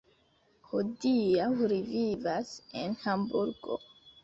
[0.71, 2.51] Hodiaŭ li vivas
[2.83, 3.81] en Hamburgo.